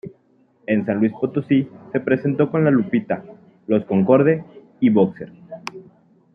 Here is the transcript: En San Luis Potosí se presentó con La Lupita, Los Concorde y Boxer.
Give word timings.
En 0.65 0.83
San 0.83 0.97
Luis 0.97 1.11
Potosí 1.11 1.69
se 1.91 1.99
presentó 1.99 2.49
con 2.49 2.63
La 2.65 2.71
Lupita, 2.71 3.23
Los 3.67 3.85
Concorde 3.85 4.43
y 4.79 4.89
Boxer. 4.89 5.31